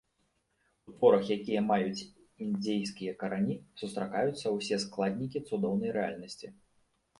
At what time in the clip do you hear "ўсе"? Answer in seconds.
4.57-4.83